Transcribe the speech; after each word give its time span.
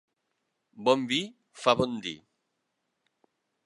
Bon 0.87 1.03
vi 1.13 1.21
fa 1.65 1.77
bon 1.83 1.95
dir. 2.07 2.17